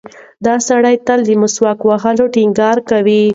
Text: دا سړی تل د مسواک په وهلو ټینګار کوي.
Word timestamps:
دا 0.45 0.55
سړی 0.67 0.95
تل 1.05 1.19
د 1.25 1.29
مسواک 1.41 1.77
په 1.81 1.85
وهلو 1.89 2.25
ټینګار 2.35 2.77
کوي. 2.89 3.23